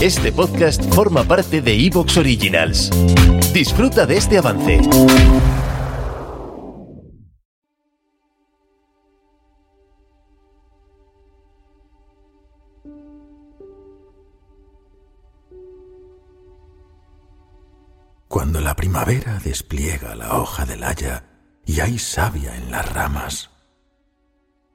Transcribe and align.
Este 0.00 0.30
podcast 0.30 0.82
forma 0.94 1.24
parte 1.24 1.60
de 1.60 1.74
Evox 1.86 2.16
Originals. 2.18 2.90
Disfruta 3.52 4.06
de 4.06 4.16
este 4.16 4.38
avance. 4.38 4.80
Cuando 18.28 18.60
la 18.60 18.76
primavera 18.76 19.40
despliega 19.42 20.14
la 20.14 20.38
hoja 20.38 20.64
del 20.64 20.84
haya 20.84 21.24
y 21.66 21.80
hay 21.80 21.98
savia 21.98 22.56
en 22.56 22.70
las 22.70 22.92
ramas. 22.92 23.50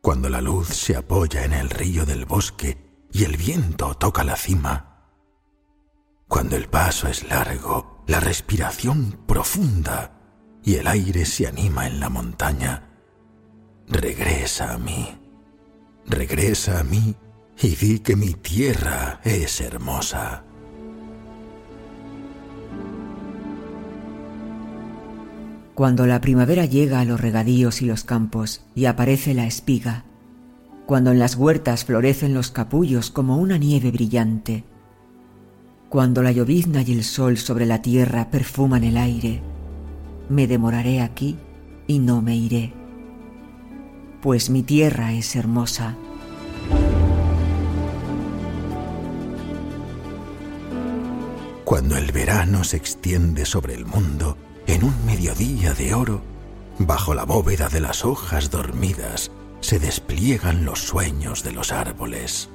Cuando 0.00 0.28
la 0.28 0.40
luz 0.40 0.68
se 0.68 0.94
apoya 0.94 1.44
en 1.44 1.52
el 1.52 1.70
río 1.70 2.06
del 2.06 2.24
bosque 2.24 2.87
y 3.12 3.24
el 3.24 3.36
viento 3.36 3.94
toca 3.94 4.24
la 4.24 4.36
cima. 4.36 5.06
Cuando 6.28 6.56
el 6.56 6.68
paso 6.68 7.08
es 7.08 7.28
largo, 7.28 8.04
la 8.06 8.20
respiración 8.20 9.18
profunda 9.26 10.12
y 10.62 10.74
el 10.74 10.86
aire 10.86 11.24
se 11.24 11.46
anima 11.46 11.86
en 11.86 12.00
la 12.00 12.10
montaña. 12.10 12.90
Regresa 13.86 14.74
a 14.74 14.78
mí, 14.78 15.18
regresa 16.06 16.80
a 16.80 16.84
mí 16.84 17.16
y 17.60 17.74
di 17.74 18.00
que 18.00 18.16
mi 18.16 18.34
tierra 18.34 19.20
es 19.24 19.60
hermosa. 19.60 20.44
Cuando 25.74 26.06
la 26.06 26.20
primavera 26.20 26.66
llega 26.66 27.00
a 27.00 27.04
los 27.04 27.20
regadíos 27.20 27.82
y 27.82 27.86
los 27.86 28.02
campos 28.04 28.64
y 28.74 28.86
aparece 28.86 29.32
la 29.32 29.46
espiga, 29.46 30.04
cuando 30.88 31.12
en 31.12 31.18
las 31.18 31.36
huertas 31.36 31.84
florecen 31.84 32.32
los 32.32 32.50
capullos 32.50 33.10
como 33.10 33.36
una 33.36 33.58
nieve 33.58 33.90
brillante, 33.90 34.64
cuando 35.90 36.22
la 36.22 36.32
llovizna 36.32 36.80
y 36.80 36.92
el 36.92 37.04
sol 37.04 37.36
sobre 37.36 37.66
la 37.66 37.82
tierra 37.82 38.30
perfuman 38.30 38.82
el 38.84 38.96
aire, 38.96 39.42
me 40.30 40.46
demoraré 40.46 41.02
aquí 41.02 41.36
y 41.86 41.98
no 41.98 42.22
me 42.22 42.36
iré, 42.36 42.72
pues 44.22 44.48
mi 44.48 44.62
tierra 44.62 45.12
es 45.12 45.36
hermosa. 45.36 45.94
Cuando 51.66 51.98
el 51.98 52.12
verano 52.12 52.64
se 52.64 52.78
extiende 52.78 53.44
sobre 53.44 53.74
el 53.74 53.84
mundo 53.84 54.38
en 54.66 54.84
un 54.84 54.94
mediodía 55.04 55.74
de 55.74 55.92
oro, 55.92 56.22
bajo 56.78 57.12
la 57.12 57.24
bóveda 57.24 57.68
de 57.68 57.82
las 57.82 58.06
hojas 58.06 58.50
dormidas, 58.50 59.30
se 59.60 59.78
despliegan 59.78 60.64
los 60.64 60.80
sueños 60.80 61.42
de 61.42 61.52
los 61.52 61.72
árboles. 61.72 62.48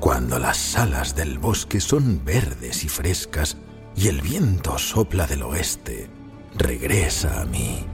Cuando 0.00 0.38
las 0.38 0.76
alas 0.76 1.16
del 1.16 1.38
bosque 1.38 1.80
son 1.80 2.24
verdes 2.24 2.84
y 2.84 2.88
frescas 2.88 3.56
y 3.94 4.08
el 4.08 4.20
viento 4.20 4.78
sopla 4.78 5.26
del 5.26 5.42
oeste, 5.42 6.10
regresa 6.56 7.40
a 7.40 7.44
mí, 7.44 7.84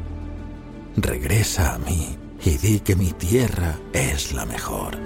regresa 0.97 1.75
a 1.75 1.79
mí 1.79 2.17
y 2.45 2.57
di 2.57 2.81
que 2.81 2.97
mi 2.97 3.13
tierra 3.13 3.79
es 3.93 4.33
la 4.33 4.47
mejor. 4.47 4.99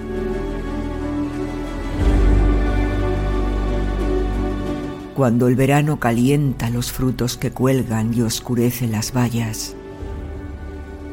Cuando 5.15 5.47
el 5.47 5.55
verano 5.55 5.99
calienta 5.99 6.69
los 6.69 6.91
frutos 6.91 7.37
que 7.37 7.51
cuelgan 7.51 8.13
y 8.13 8.21
oscurece 8.21 8.87
las 8.87 9.15
vallas, 9.15 9.75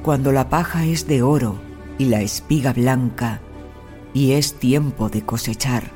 cuando 0.03 0.33
la 0.33 0.51
paja 0.51 0.85
es 0.85 1.07
de 1.07 1.23
oro 1.23 1.64
y 1.99 2.07
la 2.07 2.21
espiga 2.23 2.73
blanca 2.73 3.41
y 4.13 4.33
es 4.33 4.55
tiempo 4.55 5.09
de 5.09 5.23
cosechar. 5.23 5.91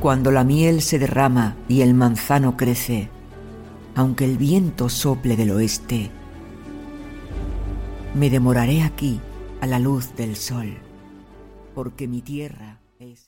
Cuando 0.00 0.30
la 0.30 0.44
miel 0.44 0.82
se 0.82 0.98
derrama 0.98 1.56
y 1.68 1.80
el 1.80 1.94
manzano 1.94 2.56
crece, 2.56 3.08
aunque 3.94 4.24
el 4.24 4.38
viento 4.38 4.88
sople 4.88 5.36
del 5.36 5.50
oeste, 5.50 6.10
me 8.14 8.30
demoraré 8.30 8.82
aquí 8.82 9.20
a 9.60 9.66
la 9.66 9.78
luz 9.78 10.14
del 10.16 10.36
sol, 10.36 10.76
porque 11.74 12.06
mi 12.06 12.22
tierra 12.22 12.80
es... 12.98 13.27